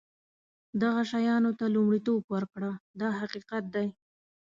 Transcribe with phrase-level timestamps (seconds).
[0.81, 3.87] دغه شیانو ته لومړیتوب ورکړه دا حقیقت دی.